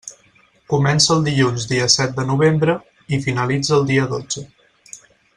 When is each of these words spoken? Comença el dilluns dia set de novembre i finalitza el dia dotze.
Comença 0.73 1.11
el 1.15 1.19
dilluns 1.27 1.67
dia 1.73 1.89
set 1.97 2.17
de 2.21 2.25
novembre 2.29 2.75
i 3.17 3.23
finalitza 3.27 3.75
el 3.81 3.85
dia 3.93 4.07
dotze. 4.15 4.45